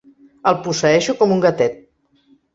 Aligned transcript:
El 0.51 0.57
posseeixo 0.67 1.15
com 1.21 1.35
un 1.37 1.45
gatet. 1.45 1.79